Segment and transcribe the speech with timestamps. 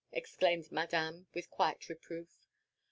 [0.11, 2.47] exclaimed Madame with quiet reproof.